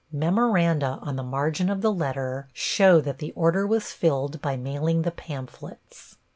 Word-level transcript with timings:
Memoranda 0.11 0.97
on 1.03 1.15
the 1.15 1.21
margin 1.21 1.69
of 1.69 1.81
the 1.83 1.93
letter 1.93 2.47
show 2.53 2.99
that 3.01 3.19
the 3.19 3.31
order 3.33 3.67
was 3.67 3.91
filled 3.91 4.41
by 4.41 4.57
mailing 4.57 5.03
the 5.03 5.11
pamphlets. 5.11 6.17